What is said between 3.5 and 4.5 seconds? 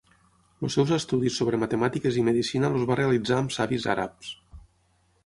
savis àrabs.